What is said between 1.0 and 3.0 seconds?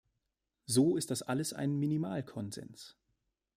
das alles ein Minimalkonsens.